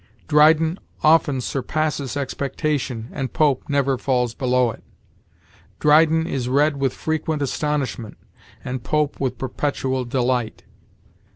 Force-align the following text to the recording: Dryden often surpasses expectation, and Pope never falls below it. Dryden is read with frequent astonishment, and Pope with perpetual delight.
Dryden 0.27 0.79
often 1.03 1.41
surpasses 1.41 2.17
expectation, 2.17 3.09
and 3.11 3.31
Pope 3.31 3.65
never 3.69 3.99
falls 3.99 4.33
below 4.33 4.71
it. 4.71 4.83
Dryden 5.79 6.25
is 6.25 6.49
read 6.49 6.77
with 6.77 6.91
frequent 6.91 7.43
astonishment, 7.43 8.17
and 8.65 8.83
Pope 8.83 9.19
with 9.19 9.37
perpetual 9.37 10.03
delight. 10.05 10.63